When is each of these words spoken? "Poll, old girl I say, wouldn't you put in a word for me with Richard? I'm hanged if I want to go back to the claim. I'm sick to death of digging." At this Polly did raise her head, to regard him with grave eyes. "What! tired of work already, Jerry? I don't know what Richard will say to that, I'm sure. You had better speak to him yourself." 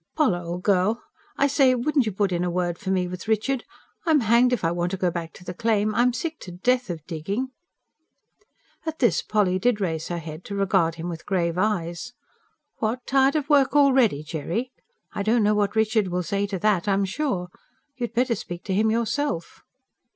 "Poll, 0.15 0.33
old 0.33 0.63
girl 0.63 0.99
I 1.37 1.45
say, 1.45 1.75
wouldn't 1.75 2.07
you 2.07 2.11
put 2.11 2.31
in 2.31 2.43
a 2.43 2.49
word 2.49 2.79
for 2.79 2.89
me 2.89 3.07
with 3.07 3.27
Richard? 3.27 3.65
I'm 4.03 4.21
hanged 4.21 4.51
if 4.51 4.63
I 4.63 4.71
want 4.71 4.89
to 4.89 4.97
go 4.97 5.11
back 5.11 5.31
to 5.33 5.43
the 5.43 5.53
claim. 5.53 5.93
I'm 5.93 6.11
sick 6.11 6.39
to 6.39 6.51
death 6.51 6.89
of 6.89 7.05
digging." 7.05 7.49
At 8.83 8.97
this 8.97 9.21
Polly 9.21 9.59
did 9.59 9.79
raise 9.79 10.07
her 10.07 10.17
head, 10.17 10.43
to 10.45 10.55
regard 10.55 10.95
him 10.95 11.07
with 11.07 11.27
grave 11.27 11.55
eyes. 11.59 12.13
"What! 12.77 13.05
tired 13.05 13.35
of 13.35 13.47
work 13.47 13.75
already, 13.75 14.23
Jerry? 14.23 14.71
I 15.13 15.21
don't 15.21 15.43
know 15.43 15.53
what 15.53 15.75
Richard 15.75 16.07
will 16.07 16.23
say 16.23 16.47
to 16.47 16.57
that, 16.57 16.87
I'm 16.87 17.05
sure. 17.05 17.49
You 17.95 18.05
had 18.05 18.15
better 18.15 18.33
speak 18.33 18.63
to 18.63 18.73
him 18.73 18.89
yourself." 18.89 19.61